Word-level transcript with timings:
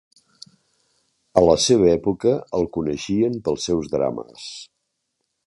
A 1.41 1.43
la 1.47 1.55
seva 1.65 1.91
època 1.91 2.33
el 2.61 2.65
coneixien 2.79 3.37
pels 3.49 3.69
seus 3.71 3.93
"drames". 3.95 4.49